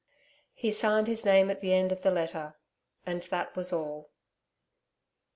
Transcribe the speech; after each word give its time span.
He 0.55 0.71
signed 0.71 1.07
his 1.07 1.25
name 1.25 1.51
at 1.51 1.61
the 1.61 1.73
end 1.75 1.91
of 1.91 2.01
the 2.01 2.09
letter; 2.09 2.55
and 3.05 3.21
that 3.29 3.55
was 3.55 3.71
all. 3.71 4.09